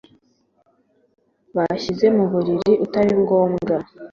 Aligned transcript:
bashyize 1.55 2.05
mu 2.15 2.23
mubiri 2.31 2.71
utari 2.85 3.11
ngombwa 3.21 3.75